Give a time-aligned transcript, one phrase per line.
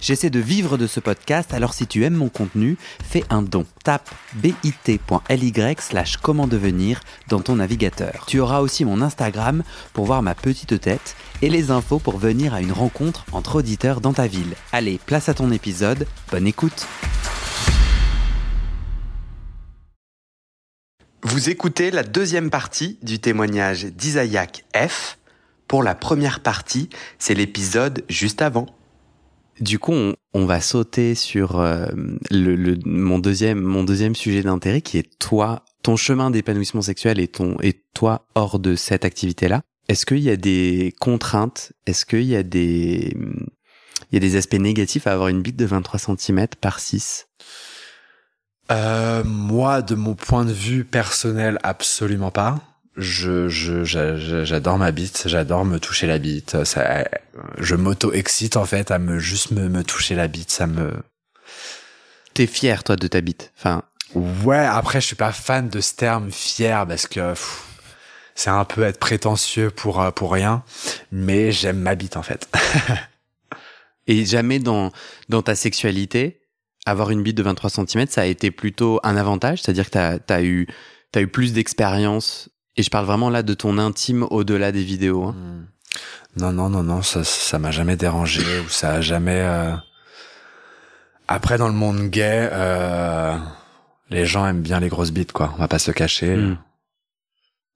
[0.00, 3.66] J'essaie de vivre de ce podcast, alors si tu aimes mon contenu, fais un don.
[3.82, 8.24] Tape bit.ly slash comment devenir dans ton navigateur.
[8.26, 12.54] Tu auras aussi mon Instagram pour voir ma petite tête et les infos pour venir
[12.54, 14.54] à une rencontre entre auditeurs dans ta ville.
[14.72, 16.86] Allez, place à ton épisode, bonne écoute
[21.22, 25.18] Vous écoutez la deuxième partie du témoignage d'Isaac F.
[25.66, 26.88] Pour la première partie,
[27.18, 28.66] c'est l'épisode juste avant.
[29.60, 29.92] Du coup,
[30.34, 31.86] on, va sauter sur euh,
[32.30, 37.56] mon deuxième mon deuxième sujet d'intérêt qui est toi, ton chemin d'épanouissement sexuel et ton
[37.60, 39.62] et toi hors de cette activité-là.
[39.88, 41.72] Est-ce qu'il y a des contraintes?
[41.86, 43.16] Est-ce qu'il y a des
[44.10, 47.26] il y a des aspects négatifs à avoir une bite de 23 cm par 6
[48.70, 52.60] euh, Moi, de mon point de vue personnel, absolument pas
[52.98, 53.84] je, je,
[54.44, 56.64] j'adore ma bite, j'adore me toucher la bite.
[56.64, 57.04] Ça,
[57.58, 60.50] je m'auto-excite en fait à me juste me, me toucher la bite.
[60.50, 60.92] Ça me.
[62.34, 63.84] T'es fier toi de ta bite, enfin.
[64.14, 64.56] Ouais.
[64.56, 67.34] Après, je suis pas fan de ce terme fier parce que
[68.34, 70.64] c'est un peu être prétentieux pour euh, pour rien.
[71.12, 72.48] Mais j'aime ma bite en fait.
[74.08, 74.90] Et jamais dans
[75.28, 76.40] dans ta sexualité,
[76.84, 80.34] avoir une bite de 23 cm, ça a été plutôt un avantage, c'est-à-dire que t'as
[80.34, 80.66] as eu
[81.12, 85.24] t'as eu plus d'expérience et je parle vraiment là de ton intime au-delà des vidéos.
[85.24, 85.34] Hein.
[85.36, 85.66] Hmm.
[86.40, 89.40] Non, non, non, non, ça, ça m'a jamais dérangé ou ça a jamais.
[89.42, 89.74] Euh...
[91.26, 93.36] Après, dans le monde gay, euh...
[94.10, 95.52] les gens aiment bien les grosses bites, quoi.
[95.56, 96.36] On va pas se cacher.
[96.36, 96.56] Hmm.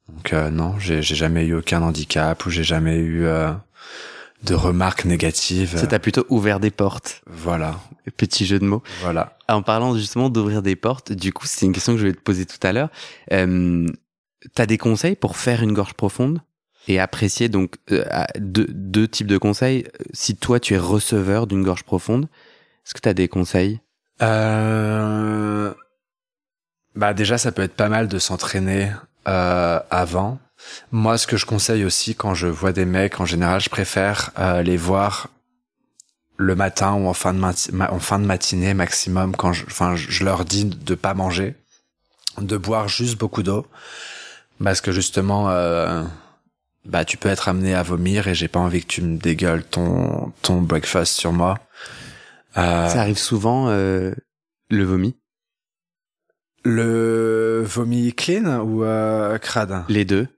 [0.08, 3.52] Donc euh, non, j'ai jamais eu aucun handicap ou j'ai jamais eu euh,
[4.44, 5.76] de remarques négatives.
[5.78, 7.22] Ça t'a plutôt ouvert des portes.
[7.26, 7.80] Voilà.
[8.16, 8.82] Petit jeu de mots.
[9.00, 9.36] Voilà.
[9.48, 12.20] En parlant justement d'ouvrir des portes, du coup, c'est une question que je vais te
[12.20, 12.90] poser tout à l'heure.
[13.32, 13.86] Euh,
[14.54, 16.40] T'as des conseils pour faire une gorge profonde
[16.88, 18.04] et apprécier donc euh,
[18.38, 19.86] deux, types de conseils.
[20.12, 22.24] Si toi tu es receveur d'une gorge profonde,
[22.84, 23.80] est-ce que t'as des conseils?
[24.20, 25.72] Euh...
[26.94, 28.90] Bah déjà ça peut être pas mal de s'entraîner
[29.28, 30.38] euh, avant.
[30.90, 34.30] Moi ce que je conseille aussi quand je vois des mecs en général je préfère
[34.38, 35.28] euh, les voir
[36.36, 40.24] le matin ou en fin de, en fin de matinée maximum quand je, enfin je
[40.24, 41.54] leur dis de pas manger,
[42.38, 43.66] de boire juste beaucoup d'eau
[44.62, 46.02] parce que justement, euh,
[46.84, 49.64] bah tu peux être amené à vomir et j'ai pas envie que tu me dégueules
[49.64, 51.58] ton ton breakfast sur moi.
[52.56, 54.12] Euh, Ça arrive souvent euh,
[54.68, 55.16] le vomi?
[56.64, 59.84] Le vomi clean ou euh, crade?
[59.88, 60.28] Les deux.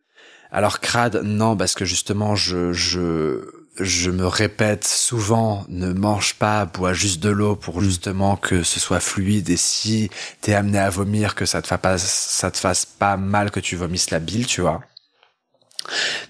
[0.50, 6.64] Alors crade, non, parce que justement, je je je me répète souvent, ne mange pas,
[6.64, 7.84] bois juste de l'eau pour mm.
[7.84, 11.80] justement que ce soit fluide et si t'es amené à vomir, que ça te fasse
[11.80, 14.80] pas, ça te fasse pas mal que tu vomisses la bile, tu vois.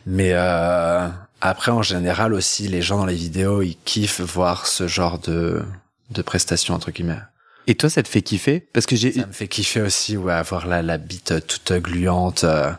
[0.06, 1.08] Mais euh,
[1.40, 5.62] après, en général aussi, les gens dans les vidéos, ils kiffent voir ce genre de
[6.10, 7.20] de prestations entre guillemets.
[7.66, 8.60] Et toi, ça te fait kiffer?
[8.60, 9.12] Parce que j'ai.
[9.12, 12.44] Ça me fait kiffer aussi, ouais, avoir la, la bite toute gluante.
[12.44, 12.72] Euh,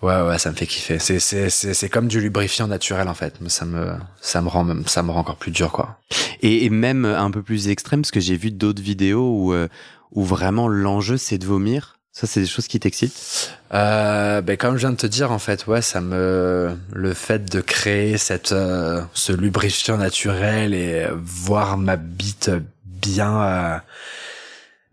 [0.00, 0.98] Ouais, ouais, ça me fait kiffer.
[0.98, 3.34] C'est, c'est, c'est, c'est comme du lubrifiant naturel en fait.
[3.48, 5.98] Ça me, ça me rend, ça me rend encore plus dur quoi.
[6.40, 9.68] Et, et même un peu plus extrême, parce que j'ai vu d'autres vidéos où, euh,
[10.12, 11.96] où vraiment l'enjeu c'est de vomir.
[12.10, 13.52] Ça, c'est des choses qui t'excitent?
[13.74, 17.44] Euh, ben comme je viens de te dire, en fait, ouais, ça me, le fait
[17.44, 22.50] de créer cette, euh, ce lubrifiant naturel et voir ma bite
[22.84, 23.78] bien, euh,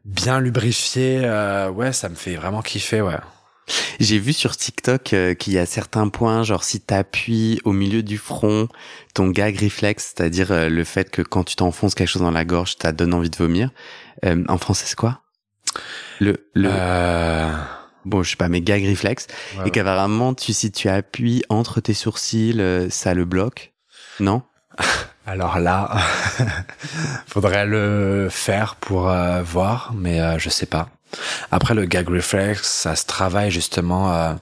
[0.04, 1.22] bien lubrifiée,
[1.74, 3.18] ouais, ça me fait vraiment kiffer, ouais.
[4.00, 8.04] J'ai vu sur TikTok euh, qu'il y a certains points, genre si t'appuies au milieu
[8.04, 8.68] du front,
[9.14, 12.46] ton gag réflexe, c'est-à-dire euh, le fait que quand tu t'enfonces quelque chose dans la
[12.46, 13.72] gorge, ça donne envie de vomir.
[14.24, 15.22] Euh, en français, c'est quoi?
[16.20, 16.70] Le le
[18.06, 19.28] bon, je sais pas, mais gag réflexe,
[19.66, 23.74] et qu'apparemment, tu si tu appuies entre tes sourcils, ça le bloque?
[24.20, 24.44] Non?
[25.26, 25.98] Alors là,
[27.28, 29.12] faudrait le faire pour
[29.44, 30.90] voir, mais je sais pas.
[31.52, 34.14] Après le gag reflex, ça se travaille justement.
[34.14, 34.34] Euh,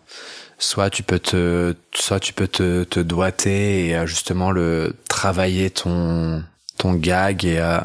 [0.57, 5.69] soit tu peux te, soit tu peux te, te doiter et euh, justement le travailler
[5.69, 6.43] ton
[6.77, 7.79] ton gag et euh,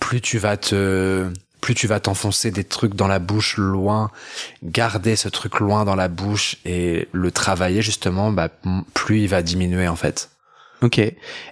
[0.00, 1.30] plus tu vas te
[1.60, 4.10] plus tu vas t'enfoncer des trucs dans la bouche loin,
[4.62, 8.48] garder ce truc loin dans la bouche et le travailler justement, bah,
[8.94, 10.30] plus il va diminuer en fait.
[10.82, 10.98] Ok.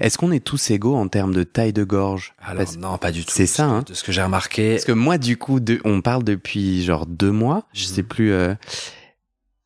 [0.00, 2.34] Est-ce qu'on est tous égaux en termes de taille de gorge?
[2.42, 3.32] Alors non, pas du tout.
[3.32, 3.82] C'est ça, hein.
[3.86, 4.72] De ce que j'ai remarqué.
[4.72, 7.66] Parce que moi, du coup, de, on parle depuis genre deux mois.
[7.72, 8.08] Je sais mhm.
[8.08, 8.32] plus.
[8.32, 8.54] Euh...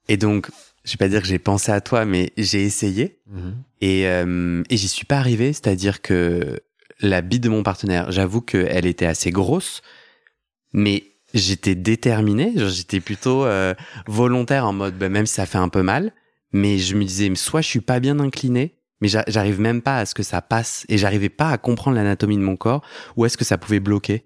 [0.09, 0.49] Et donc,
[0.85, 3.57] je vais pas dire que j'ai pensé à toi, mais j'ai essayé mhm.
[3.81, 5.53] et, euh, et j'y suis pas arrivé.
[5.53, 6.61] C'est-à-dire que
[7.01, 8.11] la bite de mon partenaire.
[8.11, 9.83] J'avoue qu'elle était assez grosse,
[10.73, 12.53] mais j'étais déterminé.
[12.57, 13.75] J'étais plutôt euh,
[14.07, 16.13] volontaire en mode, bah, même si ça fait un peu mal,
[16.53, 20.07] mais je me disais, soit je suis pas bien incliné, mais j'arrive même pas à
[20.07, 22.83] ce que ça passe et j'arrivais pas à comprendre l'anatomie de mon corps
[23.17, 24.25] ou est-ce que ça pouvait bloquer.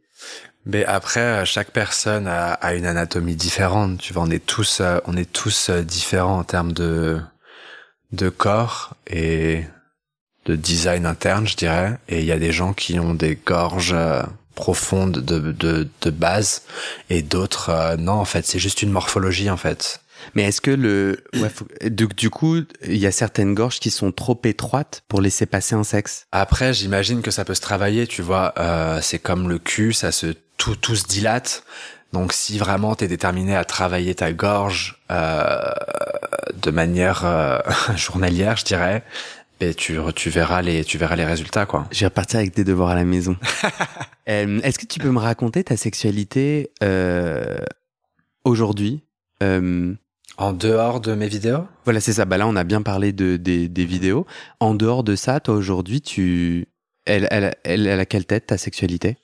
[0.65, 3.99] Mais après, euh, chaque personne a, a, une anatomie différente.
[3.99, 7.21] Tu vois, on est tous, euh, on est tous différents en termes de
[8.13, 9.65] de corps et
[10.45, 11.99] de design interne, je dirais.
[12.09, 13.97] Et il y a des gens qui ont des gorges
[14.55, 16.63] profondes de, de, de base
[17.09, 20.02] et d'autres non en fait c'est juste une morphologie en fait
[20.35, 24.13] mais est-ce que le ouais, du, du, coup il y a certaines gorges qui sont
[24.13, 26.27] trop étroites pour laisser passer un sexe?
[26.33, 30.13] Après j'imagine que ça peut se travailler tu vois euh, c'est comme le cul ça
[30.13, 31.65] se tout tout se dilate
[32.13, 35.73] donc si vraiment tu es déterminé à travailler ta gorge euh,
[36.63, 37.59] de manière euh,
[37.97, 39.03] journalière je dirais
[39.63, 41.87] et tu, tu verras les tu verras les résultats quoi.
[41.93, 43.37] Je vais repartir avec des devoirs à la maison.
[44.29, 47.59] euh, Est-ce que tu peux me raconter ta sexualité euh,
[48.45, 49.05] aujourd'hui
[49.43, 49.95] euh,
[50.39, 51.67] En dehors de mes vidéos?
[51.85, 52.25] Voilà, c'est ça.
[52.25, 54.27] Bah là, on a bien parlé de des, des vidéos.
[54.61, 56.69] En dehors de ça, toi aujourd'hui, tu
[57.05, 59.19] elle, elle, elle, elle a quelle tête ta sexualité?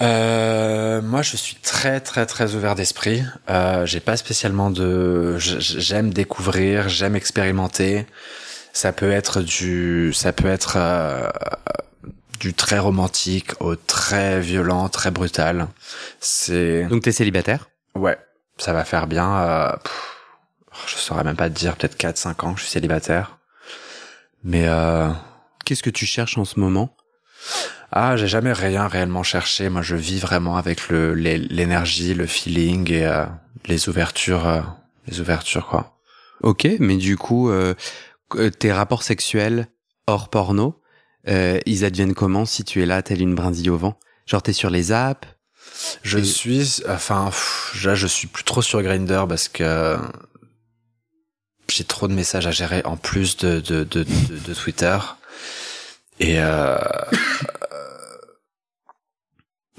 [0.00, 3.22] Euh, moi, je suis très très très ouvert d'esprit.
[3.48, 5.36] Euh, J'ai pas spécialement de.
[5.38, 8.06] J'aime découvrir, j'aime expérimenter.
[8.72, 11.28] Ça peut être du, ça peut être euh,
[12.40, 15.68] du très romantique au très violent, très brutal.
[16.20, 16.84] C'est.
[16.84, 17.70] Donc t'es célibataire?
[17.94, 18.18] Ouais,
[18.56, 19.36] ça va faire bien.
[19.38, 20.16] Euh, pff,
[20.86, 23.38] je saurais même pas te dire, peut-être 4-5 ans que je suis célibataire.
[24.44, 25.10] Mais euh,
[25.64, 26.94] qu'est-ce que tu cherches en ce moment?
[27.92, 29.68] Ah, j'ai jamais rien réellement cherché.
[29.68, 33.24] Moi, je vis vraiment avec le l'énergie, le feeling et euh,
[33.66, 34.60] les ouvertures, euh,
[35.06, 35.98] les ouvertures quoi.
[36.42, 37.50] Ok, mais du coup,
[38.58, 39.68] tes rapports sexuels
[40.06, 40.82] hors porno,
[41.26, 43.98] ils adviennent comment si tu es là, telle une brindille au vent?
[44.26, 45.26] Genre t'es sur les apps
[46.02, 49.96] Je suis, enfin, pff, là je suis plus trop sur Grinder parce que
[51.68, 54.98] j'ai trop de messages à gérer en plus de de de, de, de Twitter
[56.18, 56.78] et euh,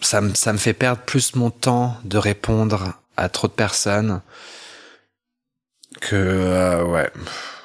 [0.01, 4.21] ça me ça me fait perdre plus mon temps de répondre à trop de personnes
[5.99, 7.11] que euh, ouais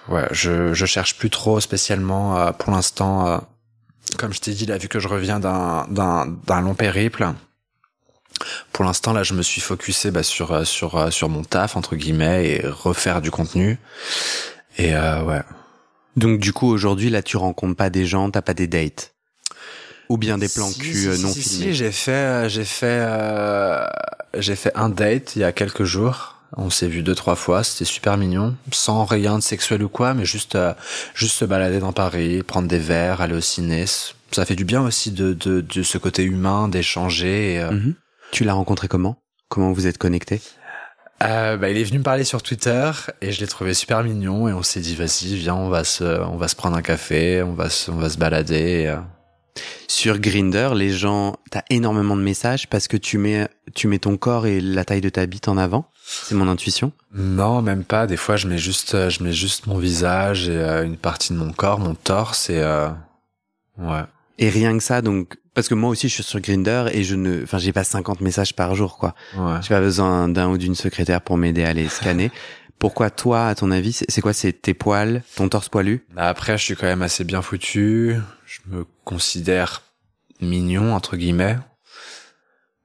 [0.08, 3.26] ouais, je, je cherche plus trop spécialement euh, pour l'instant.
[3.26, 3.38] Euh,
[4.18, 7.28] comme je t'ai dit, là, vu que je reviens d'un, d'un, d'un long périple,
[8.72, 11.96] pour l'instant, là, je me suis focusé bah, sur, euh, sur, sur mon taf, entre
[11.96, 13.78] guillemets, et refaire du contenu.
[14.78, 15.42] Et euh, ouais.
[16.16, 19.12] Donc, du coup, aujourd'hui, là, tu rencontres pas des gens, t'as pas des dates?
[20.08, 21.66] Ou bien des plans si, cul si, non si, filmés?
[21.66, 23.86] Si, j'ai fait, j'ai fait, euh,
[24.36, 26.36] j'ai fait un date il y a quelques jours.
[26.54, 30.12] On s'est vu deux trois fois, c'était super mignon, sans rien de sexuel ou quoi,
[30.12, 30.74] mais juste euh,
[31.14, 33.86] juste se balader dans Paris, prendre des verres, aller au ciné.
[34.32, 37.54] Ça fait du bien aussi de de, de ce côté humain, d'échanger.
[37.54, 37.70] Et, euh...
[37.70, 37.94] mm -hmm.
[38.32, 39.18] Tu l'as rencontré comment?
[39.50, 40.40] Comment vous êtes connectés?
[41.22, 42.90] Euh, bah, il est venu me parler sur Twitter
[43.20, 46.02] et je l'ai trouvé super mignon et on s'est dit vas-y viens on va se
[46.02, 48.54] on va se prendre un café, on va se, on va se balader.
[48.54, 48.96] Et, euh...
[49.86, 54.16] Sur Grinder, les gens, t'as énormément de messages parce que tu mets, tu mets ton
[54.16, 55.84] corps et la taille de ta bite en avant?
[56.02, 56.90] C'est mon intuition?
[57.12, 58.06] Non, même pas.
[58.06, 61.38] Des fois, je mets juste, je mets juste mon visage et euh, une partie de
[61.38, 62.88] mon corps, mon torse et euh...
[63.76, 64.04] ouais.
[64.38, 67.14] Et rien que ça, donc parce que moi aussi, je suis sur Grinder et je
[67.14, 69.14] ne, enfin, j'ai pas 50 messages par jour, quoi.
[69.36, 69.56] Ouais.
[69.60, 72.30] J'ai pas besoin d'un ou d'une secrétaire pour m'aider à les scanner.
[72.78, 76.04] Pourquoi toi, à ton avis, c'est quoi C'est tes poils, ton torse poilu?
[76.16, 78.16] Après, je suis quand même assez bien foutu.
[78.44, 79.82] Je me considère
[80.40, 81.58] mignon entre guillemets,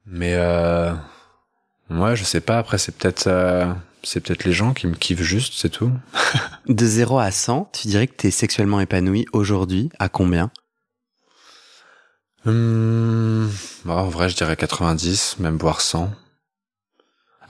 [0.06, 0.92] mais euh,
[1.90, 2.58] ouais, je sais pas.
[2.58, 3.66] Après, c'est peut-être euh,
[4.04, 5.90] c'est peut-être les gens qui me kiffent juste, c'est tout.
[6.68, 10.50] De 0 à 100, tu dirais que t'es sexuellement épanoui aujourd'hui à combien?
[12.46, 13.50] Hum,
[13.84, 16.10] bon, En vrai, je dirais 90, même voire 100.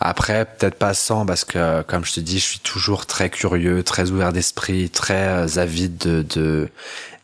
[0.00, 3.82] Après, peut-être pas 100 parce que, comme je te dis, je suis toujours très curieux,
[3.82, 6.68] très ouvert d'esprit, très avide de, de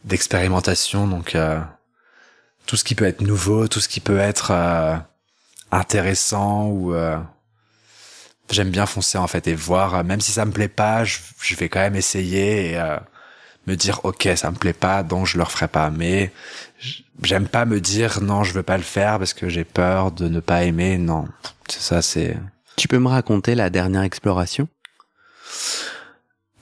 [0.05, 1.07] d'expérimentation.
[1.07, 1.61] Donc, euh,
[2.67, 4.97] tout ce qui peut être nouveau, tout ce qui peut être euh,
[5.71, 7.19] intéressant ou euh,
[8.51, 10.05] j'aime bien foncer en fait et voir.
[10.05, 12.97] Même si ça me plaît pas, je, je vais quand même essayer et euh,
[13.67, 15.91] me dire ok, ça me plaît pas, donc je le referai pas.
[15.91, 16.33] Mais
[17.23, 20.29] j'aime pas me dire non, je veux pas le faire parce que j'ai peur de
[20.29, 20.99] ne pas aimer.
[20.99, 21.27] Non,
[21.69, 22.37] c'est ça, c'est.
[22.77, 24.69] Tu peux me raconter la dernière exploration?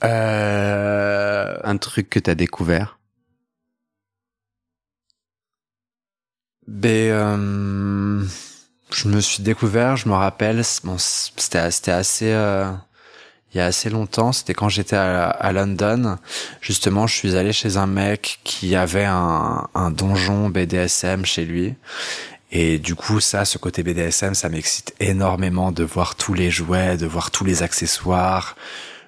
[0.05, 1.57] Euh...
[1.65, 2.99] Un truc que t'as découvert?
[6.67, 8.25] Ben, euh,
[8.93, 12.71] je me suis découvert, je me rappelle, bon, c'était c'était assez euh,
[13.53, 16.17] il y a assez longtemps, c'était quand j'étais à, London.
[16.63, 21.75] Justement, je suis allé chez un mec qui avait un, un donjon BDSM chez lui.
[22.51, 26.97] Et du coup, ça, ce côté BDSM, ça m'excite énormément de voir tous les jouets,
[26.97, 28.57] de voir tous les accessoires,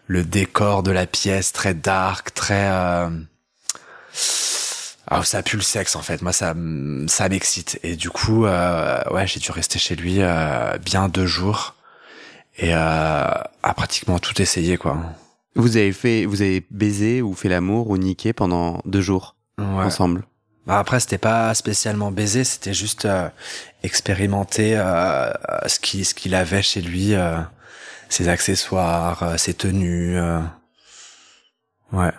[0.07, 2.69] le décor de la pièce très dark, très...
[2.71, 3.11] Euh...
[5.07, 6.23] Ah, ça pue le sexe en fait.
[6.23, 6.55] Moi, ça,
[7.07, 7.79] ça m'excite.
[7.83, 11.75] Et du coup, euh, ouais, j'ai dû rester chez lui euh, bien deux jours
[12.59, 14.99] et euh, a pratiquement tout essayé quoi.
[15.57, 20.25] Vous avez fait, vous avez baisé ou fait l'amour ou niqué pendant deux jours ensemble.
[20.67, 23.29] Bah après c'était pas spécialement baiser, c'était juste euh,
[23.83, 25.31] expérimenter euh,
[25.67, 27.39] ce qui ce qu'il avait chez lui, euh,
[28.09, 30.19] ses accessoires, euh, ses tenues.
[31.93, 32.13] ouais.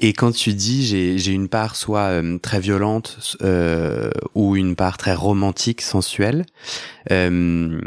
[0.00, 0.86] Et quand tu dis
[1.18, 6.46] j'ai une part soit euh, très violente euh, ou une part très romantique, sensuelle,
[7.10, 7.80] euh,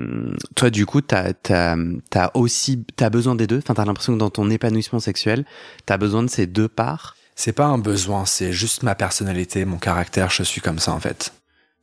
[0.55, 1.77] toi du coup t'as t'as
[2.09, 3.59] t'as aussi t'as besoin des deux?
[3.59, 5.45] Enfin t'as l'impression que dans ton épanouissement sexuel
[5.85, 7.15] t'as besoin de ces deux parts?
[7.35, 10.29] C'est pas un besoin, c'est juste ma personnalité, mon caractère.
[10.29, 11.33] Je suis comme ça en fait.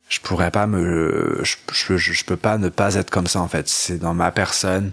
[0.09, 3.47] Je pourrais pas me, je, je, je peux pas ne pas être comme ça en
[3.47, 3.67] fait.
[3.67, 4.91] C'est dans ma personne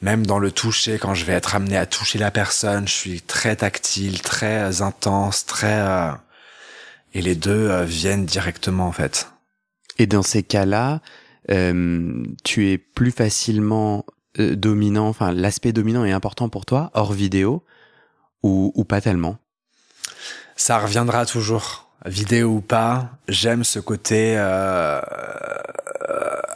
[0.00, 3.20] même dans le toucher, quand je vais être amené à toucher la personne, je suis
[3.22, 5.80] très tactile, très intense, très...
[5.80, 6.12] Euh,
[7.14, 9.28] et les deux euh, viennent directement en fait.
[9.98, 11.00] Et dans ces cas-là,
[11.50, 14.04] euh, tu es plus facilement
[14.38, 17.64] euh, dominant, enfin l'aspect dominant est important pour toi, hors vidéo,
[18.42, 19.38] ou, ou pas tellement?
[20.54, 24.36] Ça reviendra toujours, vidéo ou pas, j'aime ce côté...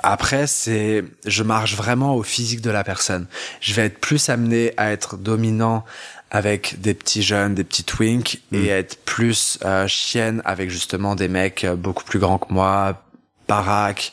[0.02, 3.26] Après, c'est, je marche vraiment au physique de la personne.
[3.60, 5.84] Je vais être plus amené à être dominant
[6.30, 8.68] avec des petits jeunes, des petits twinks, et mm.
[8.68, 13.04] être plus euh, chienne avec justement des mecs euh, beaucoup plus grands que moi,
[13.46, 14.12] baraque.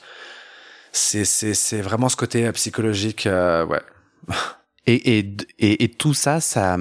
[0.92, 3.82] C'est, c'est, c'est vraiment ce côté euh, psychologique, euh, ouais.
[4.86, 6.76] Et, et, et, et, tout ça, ça,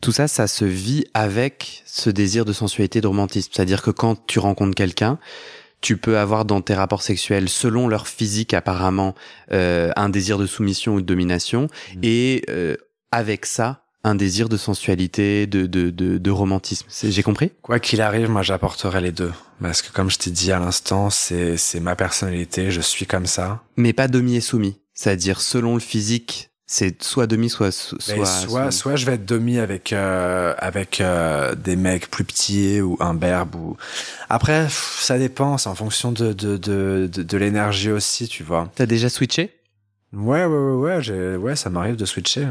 [0.00, 3.50] tout ça, ça se vit avec ce désir de sensualité, de romantisme.
[3.54, 5.18] C'est-à-dire que quand tu rencontres quelqu'un,
[5.80, 9.14] tu peux avoir dans tes rapports sexuels, selon leur physique apparemment,
[9.52, 11.62] euh, un désir de soumission ou de domination,
[11.94, 11.98] mmh.
[12.02, 12.76] et euh,
[13.12, 16.86] avec ça, un désir de sensualité, de, de, de, de romantisme.
[17.02, 17.50] J'ai compris?
[17.62, 19.32] Quoi qu'il arrive, moi j'apporterai les deux.
[19.60, 23.62] Parce que comme je t'ai dit à l'instant, c'est ma personnalité, je suis comme ça.
[23.76, 24.78] Mais pas demi et soumis.
[24.94, 29.58] C'est-à-dire selon le physique c'est soit demi, soit soit soit, soit je vais être demi
[29.58, 33.76] avec euh, avec euh, des mecs plus petits ou un berbe ou
[34.28, 38.68] après ça dépend, c'est en fonction de de de de, de l'énergie aussi, tu vois.
[38.74, 39.54] T'as déjà switché?
[40.12, 42.48] Ouais ouais ouais ouais, ouais ça m'arrive de switcher.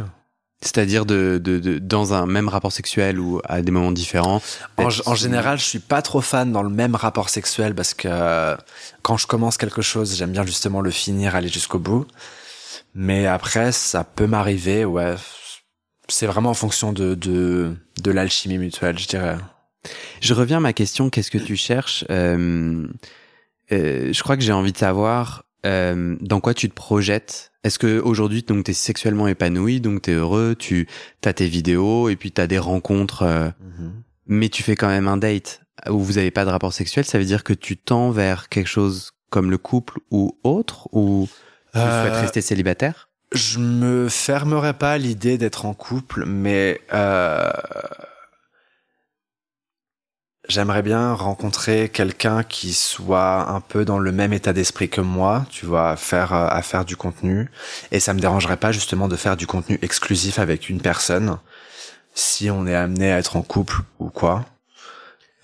[0.61, 4.41] C'est-à-dire de, de, de, dans un même rapport sexuel ou à des moments différents?
[4.77, 8.55] En, en, général, je suis pas trop fan dans le même rapport sexuel parce que
[9.01, 12.07] quand je commence quelque chose, j'aime bien justement le finir, aller jusqu'au bout.
[12.93, 15.15] Mais après, ça peut m'arriver, ouais.
[16.07, 19.37] C'est vraiment en fonction de, de, de l'alchimie mutuelle, je dirais.
[20.21, 22.87] Je reviens à ma question, qu'est-ce que tu cherches euh,
[23.71, 27.51] euh, Je crois que j'ai envie de savoir euh, dans quoi tu te projettes.
[27.63, 30.87] Est-ce que aujourd'hui donc t'es sexuellement épanoui, donc t'es heureux, tu
[31.23, 33.91] as tes vidéos et puis t'as des rencontres, mm-hmm.
[34.27, 37.05] mais tu fais quand même un date où vous avez pas de rapport sexuel.
[37.05, 41.27] Ça veut dire que tu tends vers quelque chose comme le couple ou autre ou
[41.81, 43.09] tu souhaites euh, rester célibataire?
[43.31, 47.49] Je me fermerai pas à l'idée d'être en couple, mais euh,
[50.47, 55.45] j'aimerais bien rencontrer quelqu'un qui soit un peu dans le même état d'esprit que moi,
[55.49, 57.49] tu vois, à faire à faire du contenu.
[57.91, 61.37] Et ça me dérangerait pas justement de faire du contenu exclusif avec une personne
[62.15, 64.45] si on est amené à être en couple ou quoi.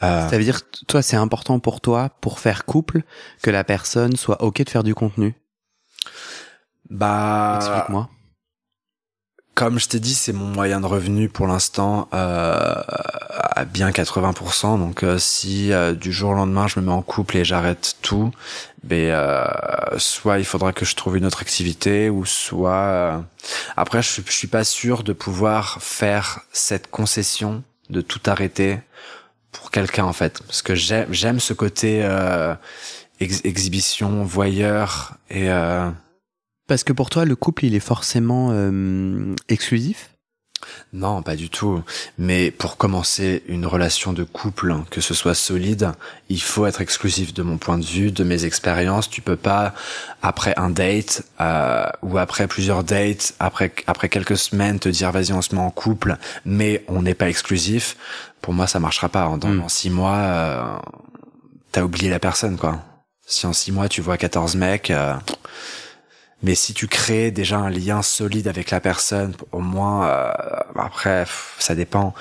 [0.03, 0.29] Euh...
[0.29, 3.01] Ça veut dire, toi, c'est important pour toi, pour faire couple,
[3.43, 5.35] que la personne soit ok de faire du contenu?
[6.91, 8.09] Bah, explique-moi.
[9.55, 12.75] Comme je t'ai dit, c'est mon moyen de revenu pour l'instant euh,
[13.61, 14.77] à bien 80%.
[14.77, 17.95] Donc euh, si euh, du jour au lendemain je me mets en couple et j'arrête
[18.01, 18.31] tout,
[18.83, 19.45] ben euh,
[19.97, 23.19] soit il faudra que je trouve une autre activité ou soit euh,
[23.77, 28.79] après je suis, je suis pas sûr de pouvoir faire cette concession de tout arrêter
[29.51, 32.07] pour quelqu'un en fait parce que j'aime j'aime ce côté
[33.19, 35.49] ex exhibition voyeur et
[36.71, 40.11] parce que pour toi, le couple, il est forcément euh, exclusif?
[40.93, 41.83] Non, pas du tout.
[42.17, 45.91] Mais pour commencer une relation de couple, que ce soit solide,
[46.29, 49.09] il faut être exclusif de mon point de vue, de mes expériences.
[49.09, 49.73] Tu peux pas
[50.21, 55.33] après un date euh, ou après plusieurs dates, après après quelques semaines, te dire vas-y
[55.33, 57.97] on se met en couple, mais on n'est pas exclusif.
[58.41, 59.29] Pour moi, ça marchera pas.
[59.37, 59.67] Dans, mm.
[59.67, 60.77] six mois, euh,
[61.73, 62.79] t'as oublié la personne, quoi.
[63.25, 64.89] Si en six mois tu vois 14 mecs.
[64.89, 65.15] Euh,
[66.43, 70.31] Mais si tu crées déjà un lien solide avec la personne, au moins, euh,
[70.75, 71.25] après,
[71.59, 72.13] ça dépend.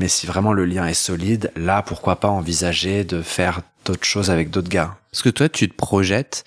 [0.00, 4.30] Mais si vraiment le lien est solide, là, pourquoi pas envisager de faire d'autres choses
[4.30, 4.96] avec d'autres gars?
[5.12, 6.44] Parce que toi, tu te projettes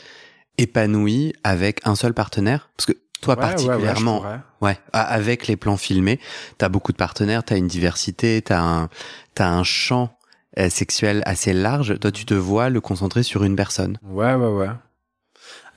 [0.58, 2.70] épanoui avec un seul partenaire?
[2.78, 4.24] Parce que toi particulièrement,
[4.62, 6.20] ouais, avec les plans filmés,
[6.58, 8.90] t'as beaucoup de partenaires, t'as une diversité, t'as un,
[9.36, 10.18] t'as un champ
[10.60, 11.98] euh, sexuel assez large.
[12.00, 13.98] Toi, tu te vois le concentrer sur une personne.
[14.04, 14.70] Ouais, ouais, ouais.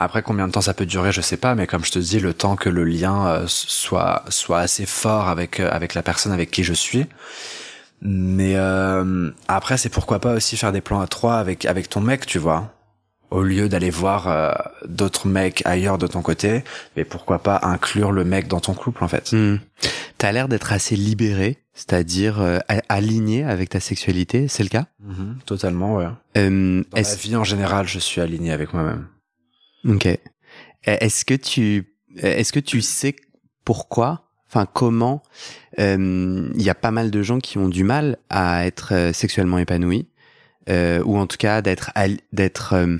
[0.00, 2.18] Après, combien de temps ça peut durer, je sais pas, mais comme je te dis,
[2.18, 6.32] le temps que le lien euh, soit soit assez fort avec euh, avec la personne
[6.32, 7.06] avec qui je suis.
[8.02, 12.00] Mais euh, après, c'est pourquoi pas aussi faire des plans à trois avec avec ton
[12.00, 12.70] mec, tu vois.
[13.30, 14.28] Au lieu d'aller voir
[14.86, 16.62] d'autres mecs ailleurs de ton côté,
[16.96, 19.32] mais pourquoi pas inclure le mec dans ton couple en fait.
[19.32, 19.56] Hmm.
[20.18, 24.86] T'as l'air d'être assez libéré, c'est-à-dire aligné avec ta sexualité, c'est le cas?
[25.04, 26.06] Mm-hmm, Totalement, ouais.
[26.36, 29.06] Euh, Dans la vie en général, je suis aligné avec moi-même.
[29.86, 30.08] Ok.
[30.84, 33.16] Est-ce que tu est-ce que tu sais
[33.64, 35.22] pourquoi, enfin comment
[35.78, 39.58] il y a pas mal de gens qui ont du mal à être euh, sexuellement
[39.58, 40.06] épanouis
[40.68, 41.90] euh, ou en tout cas d'être
[42.32, 42.96] d'être euh,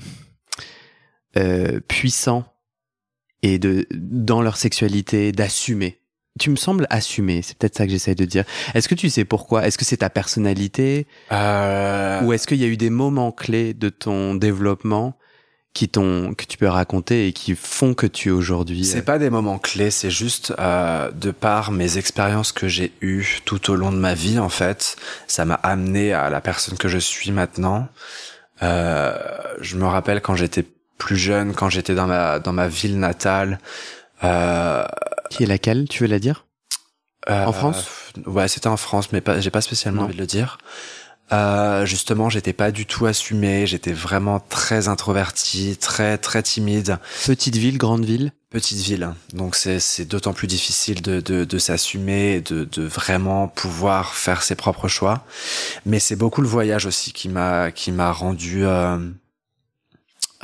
[1.37, 2.45] euh, puissants
[3.41, 5.99] et de dans leur sexualité d'assumer?
[6.37, 8.43] Tu me sembles assumer, c'est peut-être ça que j'essaye de dire.
[8.73, 9.65] Est-ce que tu sais pourquoi?
[9.65, 11.07] Est-ce que c'est ta personnalité?
[11.31, 12.21] Euh...
[12.23, 15.17] Ou est-ce qu'il y a eu des moments clés de ton développement
[15.75, 19.01] qui t'ont que tu peux raconter et qui font que tu es aujourd'hui C'est euh,
[19.01, 23.69] pas des moments clés, c'est juste euh, de par mes expériences que j'ai eues tout
[23.69, 24.95] au long de ma vie en fait,
[25.27, 27.89] ça m'a amené à la personne que je suis maintenant.
[28.63, 29.17] Euh,
[29.59, 30.65] je me rappelle quand j'étais
[30.97, 33.59] plus jeune, quand j'étais dans ma dans ma ville natale.
[34.23, 34.85] Euh,
[35.29, 36.45] qui est laquelle Tu veux la dire?
[37.27, 37.89] En France?
[38.27, 40.57] Ouais, c'était en France, mais pas, j'ai pas spécialement envie de le dire.
[41.31, 46.99] Euh, justement, j'étais pas du tout assumé, j'étais vraiment très introverti, très très timide.
[47.25, 48.31] Petite ville, grande ville?
[48.51, 53.47] Petite ville, donc c'est c'est d'autant plus difficile de de, de s'assumer, de de vraiment
[53.47, 55.25] pouvoir faire ses propres choix.
[55.85, 58.97] Mais c'est beaucoup le voyage aussi qui m'a qui m'a rendu euh,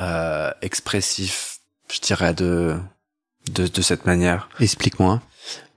[0.00, 1.60] euh, expressif,
[1.90, 2.76] je dirais de
[3.52, 4.48] de de cette manière.
[4.60, 5.22] Explique-moi.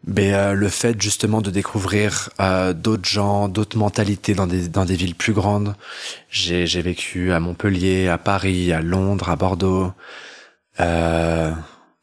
[0.07, 4.95] Euh, le fait justement de découvrir euh, d'autres gens, d'autres mentalités dans des dans des
[4.95, 5.75] villes plus grandes.
[6.29, 9.91] J'ai vécu à Montpellier, à Paris, à Londres, à Bordeaux.
[10.79, 11.51] Euh,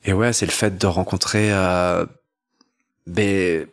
[0.05, 2.05] et ouais, c'est le fait de rencontrer euh,
[3.07, 3.69] des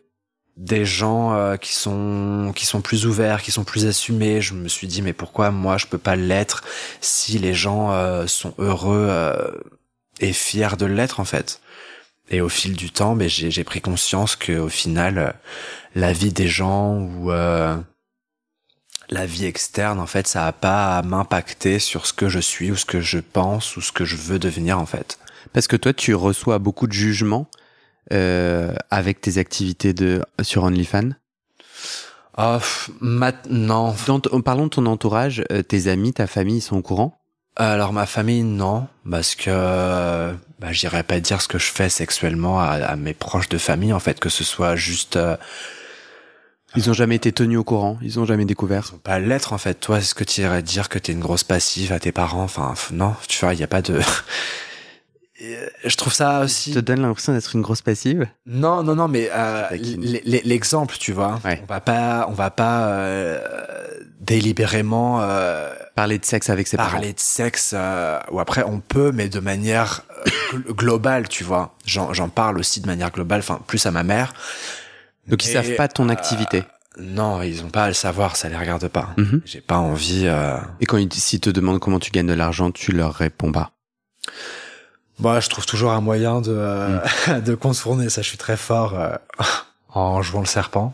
[0.57, 4.41] des gens euh, qui sont qui sont plus ouverts, qui sont plus assumés.
[4.41, 6.63] Je me suis dit mais pourquoi moi je peux pas l'être
[7.01, 7.91] si les gens
[8.27, 9.09] sont heureux
[10.19, 11.61] et fiers de l'être en fait?
[12.29, 15.31] Et au fil du temps, ben, j'ai pris conscience que au final, euh,
[15.95, 17.75] la vie des gens ou euh,
[19.09, 22.71] la vie externe, en fait, ça a pas à m'impacter sur ce que je suis
[22.71, 25.17] ou ce que je pense ou ce que je veux devenir, en fait.
[25.53, 27.47] Parce que toi, tu reçois beaucoup de jugements
[28.13, 31.11] euh, avec tes activités de sur OnlyFans?
[32.37, 32.57] Oh,
[33.01, 33.95] maintenant.
[34.45, 37.18] parlons de ton entourage, euh, tes amis, ta famille, ils sont au courant?
[37.59, 42.59] Alors ma famille non, parce que bah, j'irais pas dire ce que je fais sexuellement
[42.59, 45.17] à, mes proches de famille en fait, que ce soit juste.
[45.17, 45.35] Euh,
[46.75, 48.91] ils ont jamais été tenus au courant, ils ont jamais découvert.
[48.93, 49.75] Ils pas l'être en fait.
[49.75, 52.43] Toi, est-ce que tu irais dire que t'es une grosse passive à tes parents?
[52.43, 53.99] Enfin non, tu vois, il y a pas de.
[55.39, 56.73] je trouve ça aussi.
[56.73, 58.27] Ça te donne l'impression d'être une grosse passive?
[58.45, 61.39] Non, non, non, mais euh, l'exemple, tu vois.
[61.43, 63.39] On va pas, on va pas euh,
[64.19, 66.91] délibérément euh, parler de sexe avec ses parents.
[66.91, 70.01] Parler de sexe, euh, ou après on peut, mais de manière
[70.53, 71.75] euh, globale, tu vois.
[71.85, 74.33] J'en parle aussi de manière globale, enfin plus à ma mère.
[75.27, 76.63] Donc ils savent pas ton activité.
[76.99, 79.11] Non, ils ont pas à le savoir, ça les regarde pas.
[79.15, 79.41] Mhm.
[79.45, 80.27] J'ai pas envie.
[80.81, 83.71] Et quand ils, s'ils te demandent comment tu gagnes de l'argent, tu leur réponds pas.
[85.19, 86.51] Bah, je trouve toujours un moyen de
[87.27, 87.41] mm.
[87.45, 88.21] de contourner ça.
[88.21, 88.97] Je suis très fort
[89.93, 90.93] en jouant le serpent,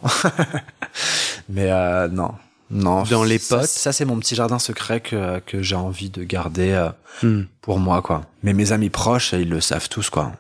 [1.50, 1.70] mais
[2.10, 2.34] non,
[2.70, 3.04] non.
[3.04, 3.66] Dans les potes.
[3.66, 6.90] Ça, c'est mon petit jardin secret que, que j'ai envie de garder euh,
[7.22, 7.44] hmm.
[7.62, 8.26] pour moi, quoi.
[8.44, 10.34] Mais mes amis proches, ils le savent tous, quoi.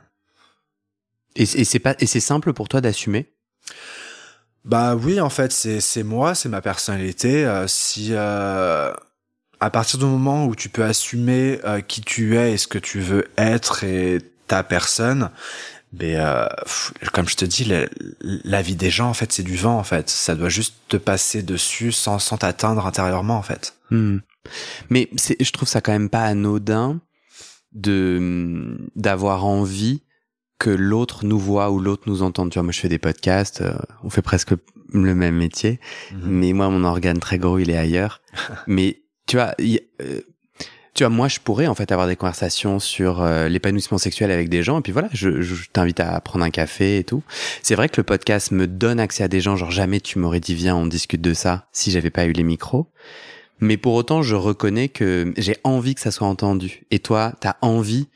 [1.35, 3.31] Et, et c'est pas, et c'est simple pour toi d'assumer?
[4.63, 7.45] Bah oui, en fait, c'est, c'est moi, c'est ma personnalité.
[7.45, 8.91] Euh, si, euh,
[9.59, 12.99] à partir du moment où tu peux assumer qui tu es et ce que tu
[12.99, 15.29] veux être et ta personne,
[15.99, 16.47] mais euh,
[17.13, 17.71] comme je te dis,
[18.21, 20.10] la, vie des gens, en fait, c'est du vent, en fait.
[20.10, 23.75] Ça doit juste te passer dessus sans, sans t'atteindre intérieurement, en fait.
[23.91, 24.19] Hmm.
[24.89, 26.99] Mais je trouve ça quand même pas anodin
[27.73, 30.01] de d'avoir envie
[30.60, 32.49] que l'autre nous voit ou l'autre nous entende.
[32.51, 34.53] Tu vois, moi, je fais des podcasts, euh, on fait presque
[34.93, 35.79] le même métier,
[36.12, 36.19] mhm.
[36.25, 38.21] mais moi, mon organe très gros, il est ailleurs.
[38.67, 40.21] mais tu vois, euh,
[40.95, 44.47] tu vois, moi, je pourrais en fait avoir des conversations sur euh, l'épanouissement sexuel avec
[44.47, 47.21] des gens, et puis voilà, je, je t'invite à prendre un café et tout.
[47.62, 50.39] C'est vrai que le podcast me donne accès à des gens, genre jamais tu m'aurais
[50.39, 52.88] dit viens, on discute de ça si j'avais pas eu les micros.
[53.60, 56.84] Mais pour autant, je reconnais que j'ai envie que ça soit entendu.
[56.91, 58.08] Et toi, t'as envie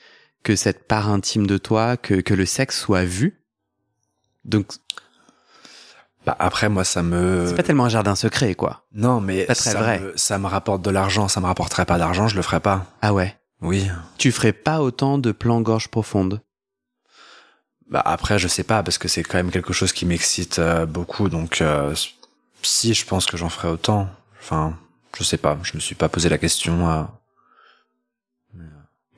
[0.44, 3.42] que cette part intime de toi, que, que le sexe soit vu.
[4.46, 4.68] Donc,
[6.30, 7.48] bah après, moi, ça me.
[7.48, 8.84] c'est pas tellement un jardin secret, quoi.
[8.94, 10.00] Non, mais Pas très ça, vrai.
[10.00, 11.28] Me, ça me rapporte de l'argent.
[11.28, 12.86] Ça me rapporterait pas d'argent, je le ferais pas.
[13.02, 13.36] Ah ouais.
[13.62, 13.90] Oui.
[14.18, 16.42] Tu ferais pas autant de plans gorge profonde.
[17.90, 20.86] Bah après, je sais pas parce que c'est quand même quelque chose qui m'excite euh,
[20.86, 21.30] beaucoup.
[21.30, 21.96] Donc, euh,
[22.62, 24.08] si je pense que j'en ferais autant.
[24.40, 24.78] Enfin,
[25.18, 25.58] je sais pas.
[25.64, 26.90] Je me suis pas posé la question.
[26.92, 27.04] euh.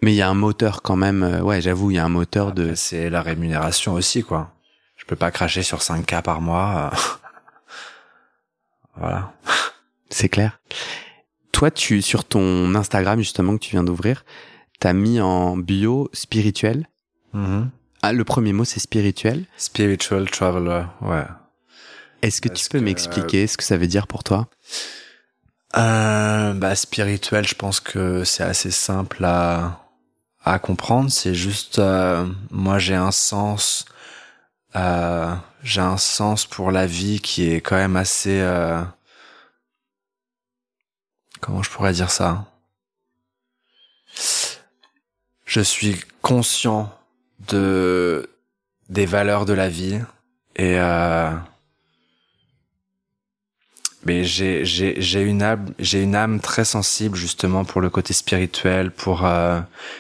[0.02, 1.42] Mais il y a un moteur quand même.
[1.44, 2.74] Ouais, j'avoue, il y a un moteur de.
[2.74, 4.52] C'est la rémunération aussi, quoi.
[5.12, 6.90] Je peux pas cracher sur 5K par mois.
[6.94, 6.98] euh.
[8.96, 9.34] voilà.
[10.10, 10.62] C'est clair.
[11.52, 14.24] Toi, tu sur ton Instagram justement que tu viens d'ouvrir,
[14.80, 16.88] t'as mis en bio spirituel.
[18.02, 19.44] Ah, le premier mot c'est spirituel.
[19.58, 21.26] Spiritual traveler, ouais.
[22.22, 24.48] Est-ce que Parce tu peux que- m'expliquer ce que ça veut dire pour toi?
[25.78, 29.82] Euh, bah spirituel, je pense que c'est assez simple à
[30.46, 31.12] à comprendre.
[31.12, 33.86] C'est juste, euh, moi j'ai un sens,
[34.76, 38.82] euh, j'ai un sens pour la vie qui est quand même assez, euh,
[41.40, 42.46] comment je pourrais dire ça?
[45.46, 46.90] Je suis conscient
[47.50, 48.30] de
[48.90, 50.00] des valeurs de la vie
[50.56, 51.32] et euh,
[54.06, 58.14] mais j'ai j'ai j'ai une âme j'ai une âme très sensible justement pour le côté
[58.14, 59.60] spirituel pour euh,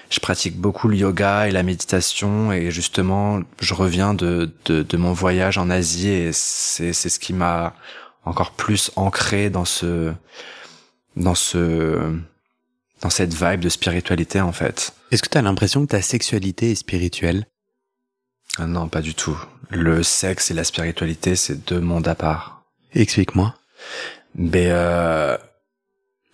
[0.09, 4.97] je pratique beaucoup le yoga et la méditation et justement je reviens de de, de
[4.97, 7.73] mon voyage en Asie et c'est c'est ce qui m'a
[8.25, 10.13] encore plus ancré dans ce
[11.15, 12.17] dans ce
[13.01, 14.93] dans cette vibe de spiritualité en fait.
[15.11, 17.45] Est-ce que tu as l'impression que ta sexualité est spirituelle?
[18.57, 19.37] Ah non, pas du tout.
[19.69, 22.63] Le sexe et la spiritualité, c'est deux mondes à part.
[22.93, 23.55] Explique-moi.
[24.35, 25.37] Mais euh,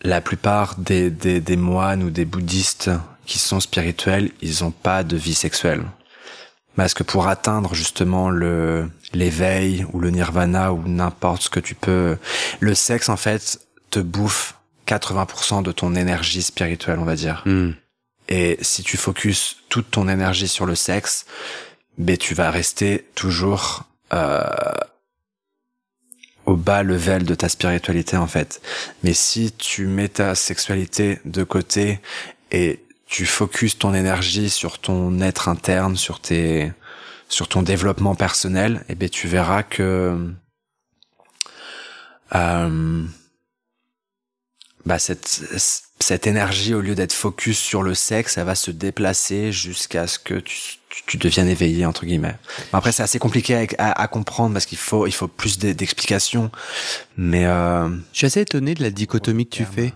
[0.02, 2.92] la plupart des, des, des moines ou des bouddhistes
[3.26, 5.84] qui sont spirituels, ils ont pas de vie sexuelle.
[6.76, 11.76] Parce que pour atteindre justement le l'éveil ou le nirvana ou n'importe ce que tu
[11.76, 12.18] peux,
[12.60, 14.56] le sexe en fait te bouffe
[14.88, 17.42] 80% de ton énergie spirituelle, on va dire.
[17.46, 17.72] Hmm.
[18.30, 21.26] Et si tu focuses toute ton énergie sur le sexe,
[21.98, 23.84] ben tu vas rester toujours
[24.14, 24.44] euh,
[26.48, 28.62] au bas level de ta spiritualité en fait.
[29.04, 32.00] Mais si tu mets ta sexualité de côté
[32.52, 36.72] et tu focuses ton énergie sur ton être interne, sur tes
[37.30, 40.34] sur ton développement personnel, et ben tu verras que
[42.34, 43.04] euh,
[44.86, 45.28] bah cette
[46.00, 50.18] cette énergie au lieu d'être focus sur le sexe, elle va se déplacer jusqu'à ce
[50.20, 52.36] que tu, tu, tu deviennes éveillé entre guillemets.
[52.74, 55.74] Après c'est assez compliqué à, à, à comprendre parce qu'il faut il faut plus d'e-
[55.74, 56.52] d'explications,
[57.18, 59.76] mais euh, Je suis assez étonné de la dichotomie que tu terme.
[59.76, 59.94] fais.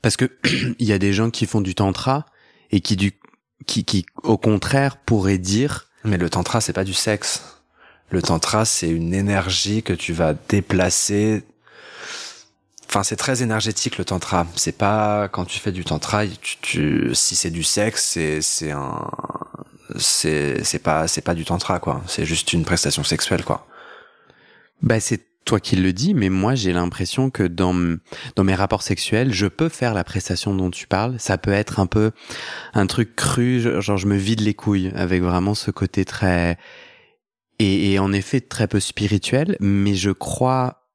[0.00, 0.30] Parce que
[0.78, 2.26] il y a des gens qui font du tantra
[2.70, 3.12] et qui du
[3.66, 7.42] qui, qui au contraire pourraient dire mais le tantra c'est pas du sexe.
[8.10, 11.44] Le tantra c'est une énergie que tu vas déplacer.
[12.92, 14.46] Enfin c'est très énergétique le tantra.
[14.54, 18.70] C'est pas quand tu fais du tantra, tu, tu si c'est du sexe c'est c'est
[18.70, 19.10] un
[19.96, 22.02] c'est c'est pas c'est pas du tantra quoi.
[22.06, 23.66] C'est juste une prestation sexuelle quoi.
[24.82, 27.96] Bah, c'est toi qui le dis, mais moi, j'ai l'impression que dans,
[28.36, 31.14] dans mes rapports sexuels, je peux faire la prestation dont tu parles.
[31.18, 32.10] Ça peut être un peu
[32.74, 36.58] un truc cru, genre je me vide les couilles avec vraiment ce côté très,
[37.58, 40.90] et, et en effet très peu spirituel, mais je crois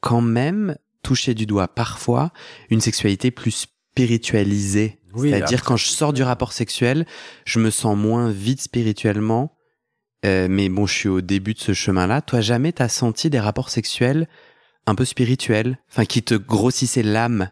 [0.00, 0.76] quand même
[1.06, 2.32] toucher du doigt parfois
[2.70, 4.98] une sexualité plus spiritualisée.
[5.14, 7.06] Oui, C'est-à-dire quand je sors du rapport sexuel,
[7.44, 9.56] je me sens moins vide spirituellement
[10.24, 12.20] euh, mais bon, je suis au début de ce chemin-là.
[12.20, 14.26] Toi, jamais t'as senti des rapports sexuels
[14.86, 17.50] un peu spirituels, enfin qui te grossissaient l'âme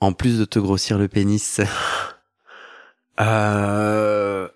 [0.00, 1.60] en plus de te grossir le pénis?
[3.18, 4.46] Euh,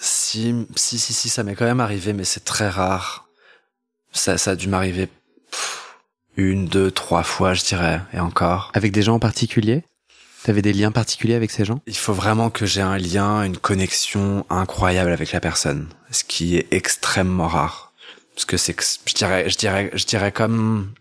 [0.00, 3.28] si, si, si, si, ça m'est quand même arrivé, mais c'est très rare.
[4.10, 5.08] Ça, ça a dû m'arriver
[6.38, 8.70] une, deux, trois fois, je dirais, et encore.
[8.72, 9.84] Avec des gens en particulier?
[10.44, 11.80] T'avais des liens particuliers avec ces gens?
[11.86, 16.56] Il faut vraiment que j'ai un lien, une connexion incroyable avec la personne, ce qui
[16.56, 17.92] est extrêmement rare.
[18.34, 20.92] Parce que c'est, que- je dirais, je dirais, je dirais comme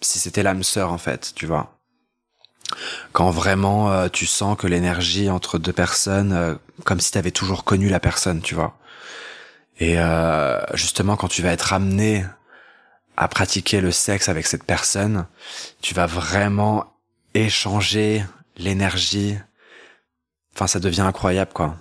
[0.00, 1.78] si c'était l'âme sœur en fait, tu vois.
[3.12, 7.30] Quand vraiment euh, tu sens que l'énergie entre deux personnes, euh, comme si tu avais
[7.30, 8.76] toujours connu la personne, tu vois.
[9.78, 12.24] Et euh, justement, quand tu vas être amené
[13.16, 15.26] à pratiquer le sexe avec cette personne,
[15.80, 16.92] tu vas vraiment
[17.34, 18.24] échanger
[18.56, 19.36] l'énergie
[20.56, 21.76] enfin, ça devient incroyable, quoi.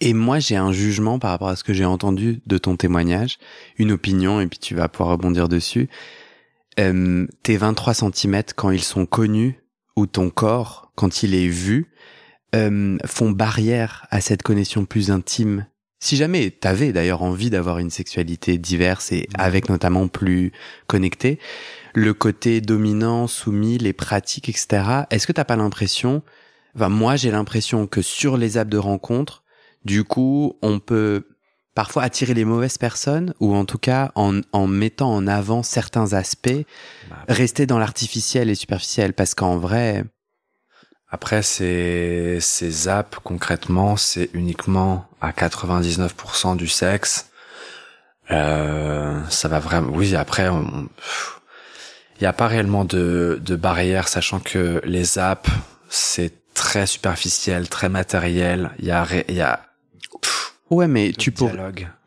[0.00, 3.38] Et moi, j'ai un jugement par rapport à ce que j'ai entendu de ton témoignage,
[3.76, 5.88] une opinion, et puis tu vas pouvoir rebondir dessus.
[6.78, 9.60] Euh, tes 23 cm, quand ils sont connus,
[9.96, 11.92] ou ton corps, quand il est vu,
[12.54, 15.66] euh, font barrière à cette connexion plus intime.
[16.04, 20.50] Si jamais t'avais d'ailleurs envie d'avoir une sexualité diverse et avec notamment plus
[20.88, 21.38] connectée,
[21.94, 24.82] le côté dominant, soumis, les pratiques, etc.
[25.10, 26.24] Est-ce que t'as pas l'impression,
[26.74, 29.44] enfin moi j'ai l'impression que sur les apps de rencontre,
[29.84, 31.28] du coup on peut
[31.76, 36.14] parfois attirer les mauvaises personnes ou en tout cas en, en mettant en avant certains
[36.14, 36.66] aspects,
[37.28, 39.12] rester dans l'artificiel et superficiel?
[39.12, 40.04] Parce qu'en vrai,
[41.14, 47.26] Après, ces, ces apps, concrètement, c'est uniquement à 99% du sexe.
[48.30, 49.92] Euh, ça va vraiment...
[49.92, 50.88] Oui, après, on-
[52.16, 55.50] il n'y a pas réellement de, de barrière, sachant que les apps,
[55.90, 58.70] c'est très superficiel, très matériel.
[58.78, 59.02] Il y a...
[59.04, 59.66] ré- Il y a
[60.20, 61.52] pff, ouais mais tu pourrais,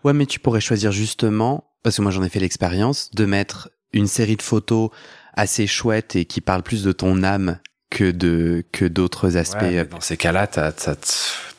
[0.04, 3.70] ouais mais tu pourrais choisir justement, parce que moi j'en ai fait l'expérience, de mettre
[3.94, 4.90] une série de photos
[5.34, 9.62] assez chouettes et qui parlent plus de ton âme que de que d'autres aspects.
[9.62, 10.96] Ouais, dans ces cas-là, t'as, t'as,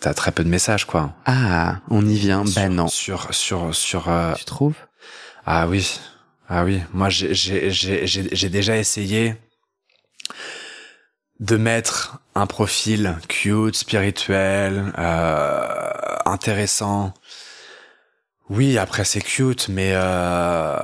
[0.00, 1.14] t'as très peu de messages, quoi.
[1.24, 2.44] Ah, on y vient.
[2.44, 2.88] sur, Bah non.
[2.88, 4.76] Sur, sur, sur, euh, Tu trouves?
[5.46, 6.00] Ah oui,
[6.48, 6.82] ah oui.
[6.92, 9.36] Moi, j'ai j'ai j'ai j'ai j'ai déjà essayé
[11.40, 17.12] de mettre un profil cute, spirituel, euh, intéressant.
[18.48, 20.76] Oui, après c'est cute, mais euh,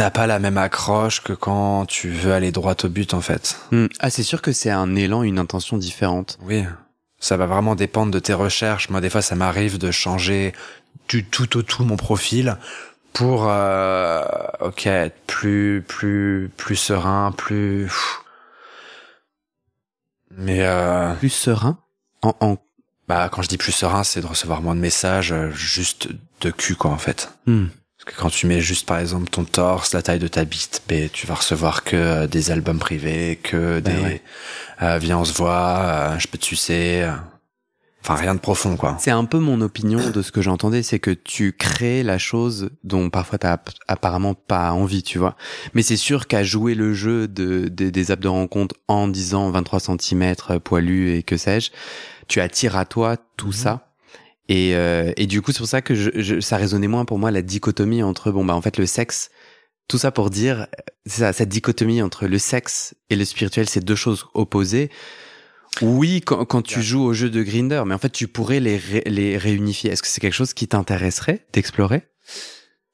[0.00, 3.60] t'as pas la même accroche que quand tu veux aller droit au but, en fait.
[3.70, 3.84] Hmm.
[3.98, 6.38] Ah, c'est sûr que c'est un élan, une intention différente.
[6.40, 6.64] Oui,
[7.18, 8.88] ça va vraiment dépendre de tes recherches.
[8.88, 10.54] Moi, des fois, ça m'arrive de changer
[11.08, 12.56] du tout au tout mon profil
[13.12, 14.24] pour, euh,
[14.60, 17.92] ok, être plus, plus, plus serein, plus.
[20.30, 21.76] Mais euh, Plus serein?
[22.22, 22.56] En, en...
[23.06, 26.08] bah, quand je dis plus serein, c'est de recevoir moins de messages, euh, juste
[26.40, 27.30] de cul, quoi, en fait.
[27.44, 27.66] Hmm.
[28.04, 30.82] Parce que quand tu mets juste, par exemple, ton torse, la taille de ta bite,
[30.88, 34.22] ben, tu vas recevoir que euh, des albums privés, que Bah des ouais.
[34.82, 35.78] euh, viens on se voit,
[36.14, 37.02] euh, je peux te sucer.
[37.02, 37.12] euh.
[38.02, 38.96] Enfin, rien de profond, quoi.
[38.98, 42.70] C'est un peu mon opinion de ce que j'entendais, c'est que tu crées la chose
[42.82, 45.36] dont parfois t'as app- apparemment pas envie, tu vois.
[45.74, 49.50] Mais c'est sûr qu'à jouer le jeu de, de- des apps de rencontre en disant
[49.50, 50.34] 23 cm
[50.64, 51.72] poilu et que sais-je,
[52.26, 53.52] tu attires à toi tout Mhm.
[53.52, 53.89] ça.
[54.50, 57.40] Et, euh, et du coup, c'est pour ça que ça résonnait moins pour moi la
[57.40, 59.30] dichotomie entre, bon, bah, en fait, le sexe,
[59.86, 60.66] tout ça pour dire,
[61.06, 64.90] ça, cette dichotomie entre le sexe et le spirituel, c'est deux choses opposées.
[65.82, 69.04] Oui, quand, tu joues au jeu de Grinder, mais en fait, tu pourrais les, ré-
[69.06, 69.92] les réunifier.
[69.92, 72.02] Est-ce que c'est quelque chose qui t'intéresserait d'explorer?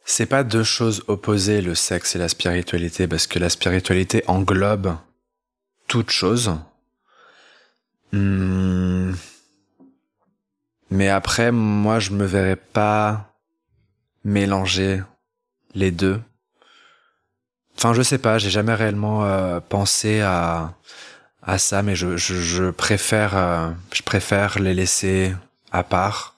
[0.04, 4.94] C'est pas deux choses opposées, le sexe et la spiritualité, parce que la spiritualité englobe
[5.88, 6.54] toute chose.
[8.12, 9.12] Hmm.
[10.90, 13.34] Mais après, moi, je me verrais pas
[14.24, 15.02] mélanger
[15.74, 16.20] les deux.
[17.76, 20.74] Enfin, je sais pas, j'ai jamais réellement euh, pensé à
[21.42, 25.34] à ça, mais je je, je préfère euh, je préfère les laisser
[25.72, 26.36] à part.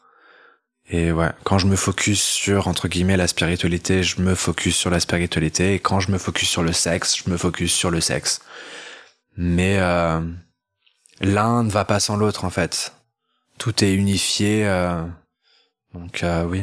[0.91, 4.91] Et ouais, quand je me focus sur, entre guillemets, la spiritualité, je me focus sur
[4.91, 5.75] la spiritualité.
[5.75, 8.41] Et quand je me focus sur le sexe, je me focus sur le sexe.
[9.37, 10.21] Mais euh,
[11.21, 12.95] l'un ne va pas sans l'autre, en fait.
[13.59, 14.67] Tout est unifié.
[14.67, 15.03] euh,
[15.95, 16.63] donc euh, oui.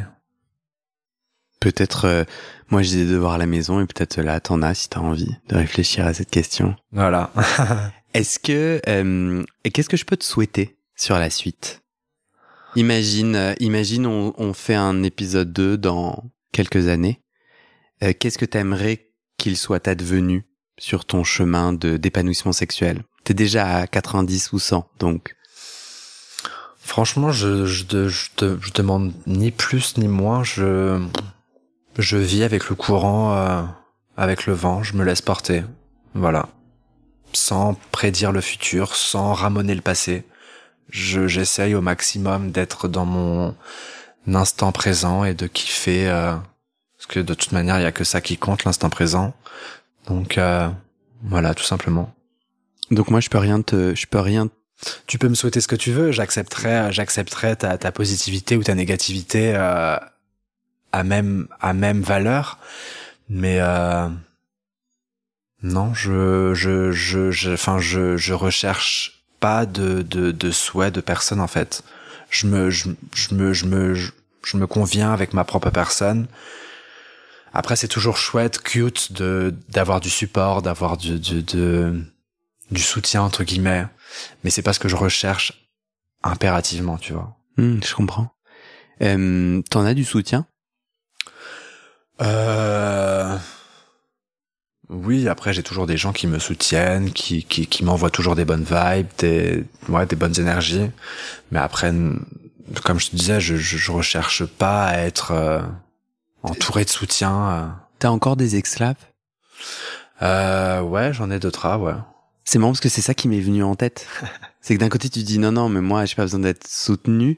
[1.59, 2.23] Peut-être, euh,
[2.69, 5.35] moi, j'ai des devoirs à la maison et peut-être là, t'en as si t'as envie
[5.49, 6.75] de réfléchir à cette question.
[6.91, 7.31] Voilà.
[8.13, 11.81] Est-ce que, euh, et qu'est-ce que je peux te souhaiter sur la suite?
[12.75, 17.21] Imagine, euh, imagine, on, on fait un épisode 2 dans quelques années.
[18.03, 20.45] Euh, qu'est-ce que t'aimerais qu'il soit advenu
[20.77, 23.03] sur ton chemin de d'épanouissement sexuel?
[23.23, 25.35] T'es déjà à 90 ou 100, donc
[26.85, 30.43] Franchement, je, je, je, de- je demande ni plus ni moins.
[30.43, 31.03] Je,
[31.97, 33.63] je vis avec le courant, euh,
[34.17, 34.83] avec le vent.
[34.83, 35.63] Je me laisse porter.
[36.13, 36.47] Voilà.
[37.33, 40.23] Sans prédire le futur, sans ramoner le passé.
[40.89, 43.55] Je, j'essaye au maximum d'être dans mon
[44.27, 46.35] instant présent et de kiffer, euh,
[46.97, 49.33] parce que de toute manière, il y a que ça qui compte, l'instant présent.
[50.07, 50.69] Donc, euh,
[51.23, 52.13] voilà, tout simplement.
[52.91, 54.49] donc moi je peux rien te, je peux rien.
[55.07, 58.75] Tu peux me souhaiter ce que tu veux, j'accepterai, j'accepterai ta, ta positivité ou ta
[58.75, 59.97] négativité euh,
[60.91, 62.59] à même à même valeur,
[63.29, 64.07] mais euh,
[65.63, 71.01] non, je je je je enfin je je recherche pas de de de souhait de
[71.01, 71.83] personne en fait.
[72.29, 76.27] Je me je, je me je me je, me conviens avec ma propre personne.
[77.53, 82.01] Après c'est toujours chouette, cute de d'avoir du support, d'avoir du de
[82.71, 83.85] du soutien entre guillemets,
[84.43, 85.67] mais c'est pas ce que je recherche
[86.23, 87.37] impérativement, tu vois.
[87.57, 88.31] Hmm, je comprends.
[89.01, 90.45] Euh, T'en as du soutien?
[92.21, 93.37] Euh...
[94.89, 98.45] Oui, après j'ai toujours des gens qui me soutiennent, qui qui, qui m'envoient toujours des
[98.45, 100.91] bonnes vibes, des ouais, des bonnes énergies.
[101.51, 101.91] Mais après,
[102.83, 105.61] comme je te disais, je je, je recherche pas à être euh,
[106.43, 107.49] entouré de soutien.
[107.49, 107.67] Euh.
[107.97, 108.95] T'as encore des esclaves?
[110.21, 111.93] Euh, Ouais, j'en ai deux trois, ouais.
[112.45, 114.07] C'est marrant parce que c'est ça qui m'est venu en tête.
[114.61, 117.37] c'est que d'un côté tu dis non non mais moi j'ai pas besoin d'être soutenu.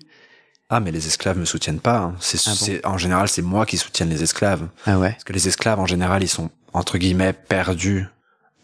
[0.69, 1.97] Ah mais les esclaves me soutiennent pas.
[1.97, 2.15] Hein.
[2.19, 4.67] C'est ah en général c'est moi qui soutiens les esclaves.
[4.85, 5.11] Ah ouais.
[5.11, 8.05] Parce que les esclaves en général ils sont entre guillemets perdus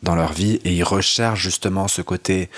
[0.04, 2.50] dans leur vie et ils recherchent justement ce côté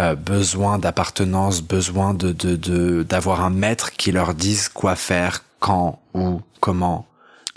[0.00, 6.00] euh, besoin d'appartenance, besoin de de d'avoir un maître qui leur dise quoi faire, quand,
[6.14, 7.06] où, comment,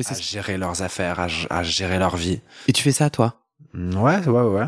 [0.10, 2.40] à gérer leurs affaires, à, gérer leur vie.
[2.68, 3.36] Et tu fais ça toi?
[3.74, 4.68] Ouais, ouais, ouais.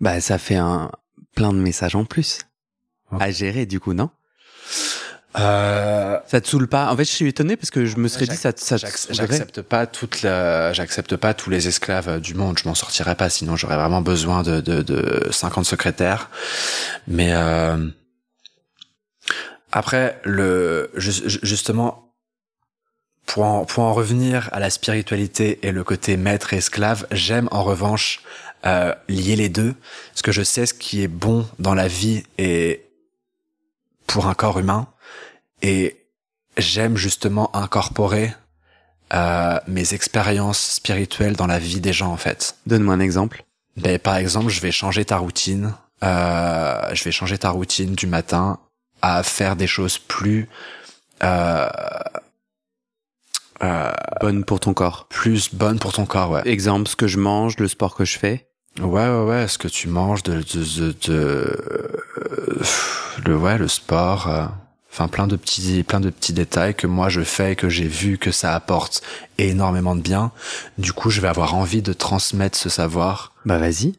[0.00, 0.90] Bah ça fait un
[1.34, 2.40] plein de messages en plus
[3.18, 4.10] à gérer du coup, non?
[5.38, 6.18] Euh...
[6.26, 6.90] Ça te saoule pas?
[6.90, 8.52] En fait, je suis étonné parce que je me serais dit ça.
[8.56, 12.58] ça j'accepte pas toute la, j'accepte pas tous les esclaves du monde.
[12.58, 16.30] Je m'en sortirais pas, sinon j'aurais vraiment besoin de, de, de 50 secrétaires.
[17.06, 17.88] Mais euh...
[19.72, 22.14] après, le justement,
[23.26, 27.48] pour en, pour en revenir à la spiritualité et le côté maître et esclave, j'aime
[27.50, 28.22] en revanche
[28.64, 29.74] euh, lier les deux,
[30.10, 32.86] parce que je sais ce qui est bon dans la vie et
[34.06, 34.86] pour un corps humain
[35.62, 35.96] et
[36.56, 38.32] j'aime justement incorporer
[39.14, 42.56] euh, mes expériences spirituelles dans la vie des gens en fait.
[42.66, 43.44] Donne-moi un exemple.
[43.76, 45.74] Ben, par exemple, je vais changer ta routine.
[46.02, 48.58] Euh, je vais changer ta routine du matin
[49.02, 50.48] à faire des choses plus
[51.22, 51.68] euh,
[53.62, 55.06] euh, bonnes pour ton corps.
[55.08, 56.42] Plus bonnes pour ton corps, ouais.
[56.44, 58.48] Exemple, ce que je mange, le sport que je fais.
[58.80, 59.48] Ouais, ouais, ouais.
[59.48, 62.62] Ce que tu manges, de, de, de, de
[63.26, 64.28] le ouais, le sport.
[64.28, 64.46] Euh,
[64.96, 68.16] enfin plein de petits plein de petits détails que moi je fais que j'ai vu
[68.16, 69.02] que ça apporte
[69.36, 70.32] énormément de bien
[70.78, 73.98] du coup je vais avoir envie de transmettre ce savoir bah vas-y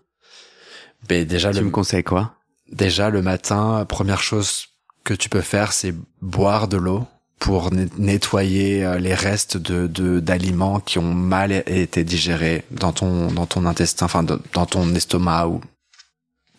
[1.07, 2.33] ben déjà tu me conseilles quoi?
[2.71, 4.69] déjà le matin première chose
[5.03, 5.93] que tu peux faire c'est
[6.23, 7.05] boire de l'eau
[7.39, 13.45] pour nettoyer euh, les restes de d'aliments qui ont mal été digérés dans ton dans
[13.45, 15.61] ton intestin enfin dans ton estomac ou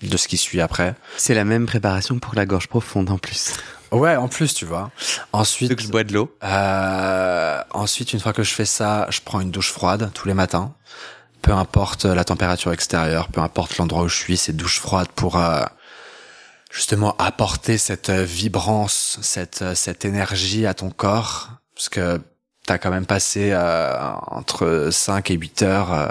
[0.03, 0.95] de ce qui suit après.
[1.17, 3.55] C'est la même préparation pour la gorge profonde en plus.
[3.91, 4.91] Ouais, en plus, tu vois.
[5.33, 6.35] Ensuite, que je bois de l'eau.
[6.45, 10.35] Euh, ensuite, une fois que je fais ça, je prends une douche froide tous les
[10.35, 10.73] matins.
[11.41, 15.37] Peu importe la température extérieure, peu importe l'endroit où je suis, c'est douche froide pour
[15.37, 15.63] euh,
[16.71, 22.21] justement apporter cette vibrance, cette cette énergie à ton corps, parce que
[22.67, 23.95] t'as quand même passé euh,
[24.27, 26.09] entre 5 et 8 heures euh,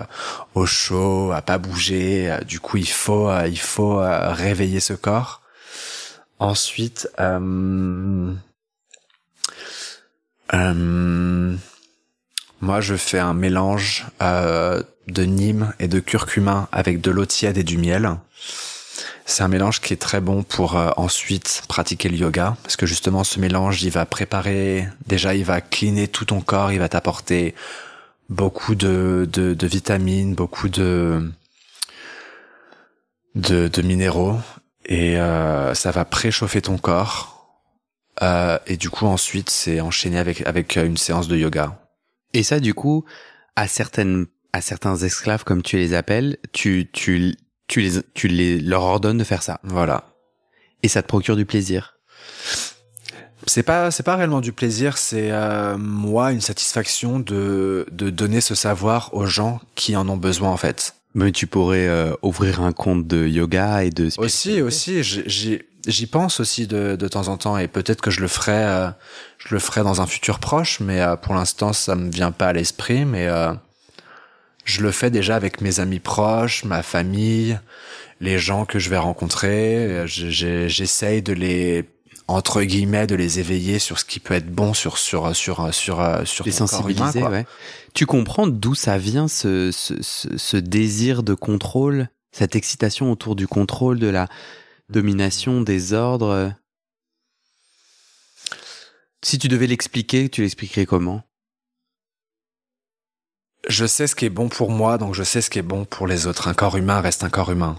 [0.56, 2.38] au chaud, à pas bouger.
[2.48, 5.41] du coup, il faut il faut réveiller ce corps.
[6.39, 8.34] Ensuite, euh,
[10.54, 11.56] euh,
[12.62, 17.58] moi je fais un mélange euh, de Nîmes et de curcuma avec de l'eau tiède
[17.58, 18.17] et du miel.
[19.29, 23.25] C'est un mélange qui est très bon pour ensuite pratiquer le yoga parce que justement
[23.25, 27.53] ce mélange il va préparer déjà il va cleaner tout ton corps, il va t'apporter
[28.29, 31.29] beaucoup de, de, de vitamines, beaucoup de
[33.35, 34.39] de, de minéraux
[34.85, 37.33] et euh, ça va préchauffer ton corps.
[38.23, 41.79] Euh, et du coup, ensuite, c'est enchaîné avec avec une séance de yoga.
[42.33, 43.05] Et ça, du coup,
[43.55, 47.35] à certaines à certains esclaves, comme tu les appelles, tu tu
[47.67, 49.60] tu les tu les leur ordonnes de faire ça.
[49.63, 50.06] Voilà.
[50.84, 51.95] Et ça te procure du plaisir.
[53.45, 58.41] C'est pas c'est pas réellement du plaisir, c'est euh, moi une satisfaction de de donner
[58.41, 60.95] ce savoir aux gens qui en ont besoin en fait.
[61.13, 66.39] Mais tu pourrais euh, ouvrir un compte de yoga et de aussi aussi j'y pense
[66.39, 68.89] aussi de, de temps en temps et peut-être que je le ferai euh,
[69.38, 72.47] je le ferai dans un futur proche mais euh, pour l'instant ça me vient pas
[72.47, 73.27] à l'esprit mais
[74.67, 77.58] je le fais déjà avec mes amis proches ma famille
[78.19, 80.03] les gens que je vais rencontrer.
[80.08, 81.86] J'essaye de les
[82.27, 86.21] entre guillemets de les éveiller sur ce qui peut être bon sur sur sur sur
[86.25, 87.45] sur les sensibiliser ouais.
[87.93, 93.47] tu comprends d'où ça vient ce, ce, ce, désir de contrôle cette excitation autour du
[93.47, 94.28] contrôle de la
[94.89, 96.51] domination des ordres?
[99.24, 101.24] Si tu devais l'expliquer tu l'expliquerais comment?
[103.68, 105.86] Je sais ce qui est bon pour moi donc je sais ce qui est bon
[105.86, 107.78] pour les autres un corps humain reste un corps humain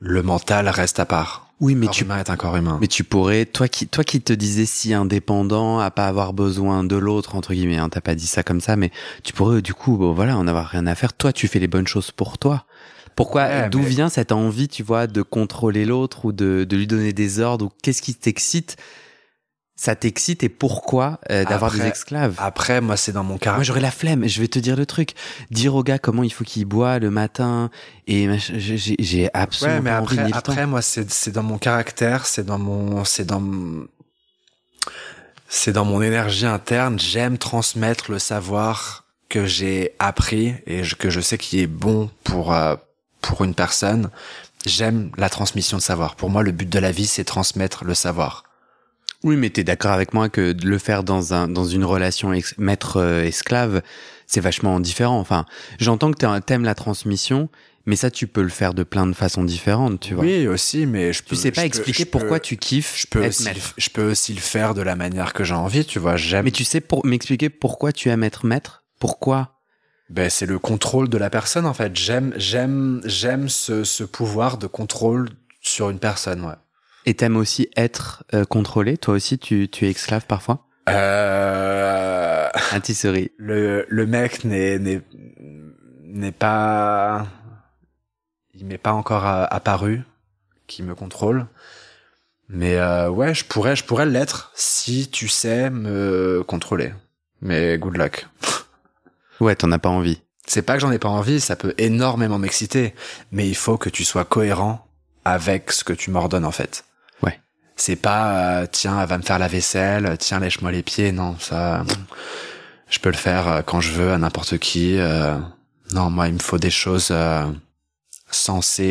[0.00, 2.78] le mental reste à part oui, mais tu humain est un corps humain.
[2.80, 6.82] Mais tu pourrais, toi qui, toi qui te disais si indépendant, à pas avoir besoin
[6.82, 8.90] de l'autre entre guillemets, hein, t'as pas dit ça comme ça, mais
[9.22, 11.12] tu pourrais du coup, bon voilà, en avoir rien à faire.
[11.12, 12.66] Toi, tu fais les bonnes choses pour toi,
[13.14, 16.76] Pourquoi, Ouais, d'où mais- vient cette envie, tu vois, de contrôler l'autre ou de, de
[16.76, 18.76] lui donner des ordres ou qu'est-ce qui t'excite
[19.76, 22.34] Ça t'excite et pourquoi euh, d'avoir Après- des esclaves?
[22.38, 23.64] Après, moi, c'est dans mon Moi, caractère.
[23.64, 24.26] j'aurais la flemme.
[24.28, 25.14] Je vais te dire le truc.
[25.50, 27.70] Dire au gars comment il faut qu'il boit le matin
[28.06, 30.38] et j'ai absolument Ouais, mais envie après, temps.
[30.38, 33.86] après moi, c'est c'est dans mon caractère, c'est dans mon, c'est dans, mon-
[35.48, 36.98] c'est dans mon énergie interne.
[37.00, 42.52] J'aime transmettre le savoir que j'ai appris et que je sais qui est bon pour
[42.54, 42.76] euh,
[43.20, 44.10] pour une personne.
[44.66, 46.14] J'aime la transmission de savoir.
[46.14, 48.44] Pour moi, le but de la vie, c'est transmettre le savoir.
[49.24, 52.32] Oui, mais t'es d'accord avec moi que de le faire dans un dans une relation
[52.58, 53.82] maître-esclave,
[54.26, 55.18] c'est vachement différent.
[55.18, 55.46] Enfin,
[55.78, 57.48] j'entends que t'aimes la transmission,
[57.86, 60.24] mais ça, tu peux le faire de plein de façons différentes, tu vois.
[60.24, 61.30] Oui, aussi, mais je peux.
[61.30, 63.74] Tu sais pas peux- expliquer peux- pourquoi tu kiffes Je peux être aussi, maître.
[63.76, 66.16] je peux aussi le faire de la manière que j'ai envie, tu vois.
[66.16, 66.44] J'aime.
[66.44, 68.84] Mais tu sais pour m'expliquer pourquoi tu aimes être maître?
[69.00, 69.50] Pourquoi?
[70.10, 71.96] Ben, c'est le contrôle de la personne, en fait.
[71.96, 75.30] J'aime, j'aime, j'aime ce, ce pouvoir de contrôle
[75.62, 76.52] sur une personne, ouais.
[77.06, 78.96] Et t'aimes aussi être euh, contrôlé?
[78.96, 80.66] Toi aussi, tu, tu es esclave parfois?
[80.88, 83.30] Euh, Un tisserie.
[83.36, 85.02] le, le mec n'est, n'est,
[86.02, 87.26] n'est pas,
[88.54, 90.02] il m'est pas encore euh, apparu,
[90.66, 91.46] qui me contrôle.
[92.48, 96.92] Mais euh, ouais, je pourrais, je pourrais l'être si tu sais me contrôler.
[97.40, 98.26] Mais good luck.
[99.40, 100.20] Ouais, t'en as pas envie.
[100.46, 102.94] C'est pas que j'en ai pas envie, ça peut énormément m'exciter,
[103.32, 104.86] mais il faut que tu sois cohérent
[105.24, 106.84] avec ce que tu m'ordonnes en fait.
[107.76, 111.36] C'est pas euh, tiens, elle va me faire la vaisselle, tiens, lèche-moi les pieds, non,
[111.38, 111.84] ça
[112.88, 114.96] je peux le faire euh, quand je veux à n'importe qui.
[114.98, 115.36] euh,
[115.92, 117.44] non, moi il me faut des choses euh,
[118.30, 118.84] sensées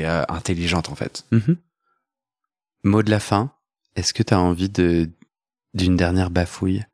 [0.00, 1.24] et euh, intelligentes en fait.
[1.32, 1.56] Mhm.
[2.84, 3.50] Mot de la fin.
[3.96, 5.10] Est-ce que t'as envie de
[5.74, 6.84] d'une dernière bafouille?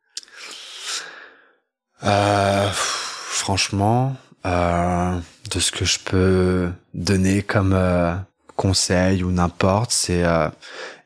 [2.02, 4.16] Euh, franchement,
[4.46, 5.18] euh,
[5.50, 8.14] de ce que je peux donner comme euh,
[8.56, 10.48] conseil ou n'importe, c'est euh,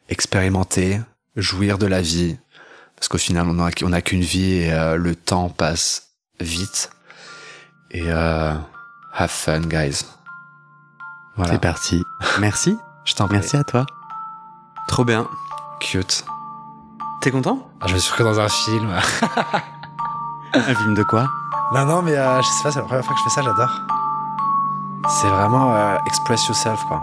[0.09, 1.01] expérimenter,
[1.37, 2.39] jouir de la vie,
[2.97, 6.09] parce qu'au final, on a, on a qu'une vie et euh, le temps passe
[6.41, 6.91] vite.
[7.91, 8.55] Et euh,
[9.15, 10.05] have fun, guys.
[11.37, 11.53] Voilà.
[11.53, 12.03] C'est parti.
[12.41, 12.77] Merci.
[13.05, 13.37] Je t'en prie.
[13.39, 13.87] Merci à toi.
[14.89, 15.29] Trop bien.
[15.81, 16.25] Cute.
[17.21, 17.69] T'es content?
[17.81, 18.93] Ah, je me suis pris dans un film.
[20.55, 21.29] Un film de quoi?
[21.75, 23.43] Non, non, mais euh, je sais pas, c'est la première fois que je fais ça,
[23.43, 23.83] j'adore.
[25.21, 27.03] C'est vraiment euh, express yourself, quoi.